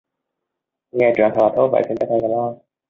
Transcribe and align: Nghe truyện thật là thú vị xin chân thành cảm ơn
Nghe 0.95 1.11
truyện 1.17 1.29
thật 1.35 1.41
là 1.43 1.53
thú 1.55 1.67
vị 1.73 1.79
xin 1.87 1.97
chân 1.97 2.09
thành 2.09 2.19
cảm 2.21 2.31
ơn 2.31 2.57